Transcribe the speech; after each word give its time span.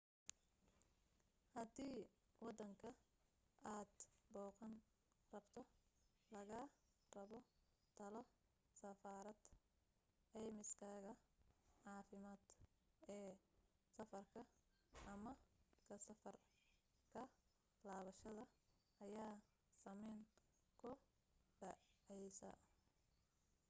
hadii 1.55 1.99
waddanka 2.43 2.89
aad 3.75 3.91
booqan 4.33 4.73
rabto 5.33 5.61
laga 6.33 6.61
rabo 7.15 7.39
talo 7.97 8.21
safareed 8.79 9.39
caymiskaaga 10.31 11.13
caafimaad 11.83 12.41
ee 13.17 13.31
safarka 13.95 14.41
ama 15.13 15.31
ka 15.87 15.95
safar 16.05 16.35
ka 17.13 17.23
laabashada 17.87 18.43
ayaa 19.05 19.35
saameyn 19.81 20.21
ku 20.79 20.89
dhacaysaa 21.59 22.57